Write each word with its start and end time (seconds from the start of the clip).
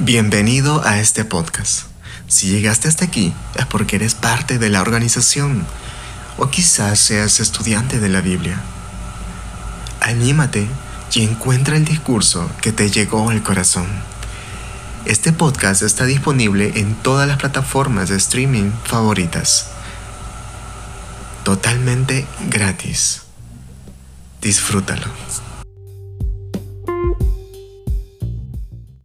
Bienvenido 0.00 0.86
a 0.86 1.00
este 1.00 1.24
podcast. 1.24 1.82
Si 2.28 2.46
llegaste 2.46 2.86
hasta 2.86 3.04
aquí 3.04 3.34
es 3.56 3.66
porque 3.66 3.96
eres 3.96 4.14
parte 4.14 4.60
de 4.60 4.68
la 4.68 4.80
organización 4.80 5.66
o 6.36 6.50
quizás 6.50 7.00
seas 7.00 7.40
estudiante 7.40 7.98
de 7.98 8.08
la 8.08 8.20
Biblia. 8.20 8.60
Anímate 10.00 10.68
y 11.14 11.24
encuentra 11.24 11.76
el 11.76 11.84
discurso 11.84 12.48
que 12.62 12.70
te 12.70 12.90
llegó 12.90 13.28
al 13.28 13.42
corazón. 13.42 13.88
Este 15.04 15.32
podcast 15.32 15.82
está 15.82 16.04
disponible 16.04 16.74
en 16.76 16.94
todas 16.94 17.26
las 17.26 17.38
plataformas 17.38 18.08
de 18.08 18.18
streaming 18.18 18.70
favoritas. 18.84 19.66
Totalmente 21.42 22.24
gratis. 22.48 23.22
Disfrútalo. 24.40 25.08